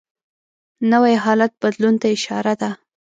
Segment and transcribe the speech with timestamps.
[0.91, 2.69] نوی حالت بدلون ته اشاره ده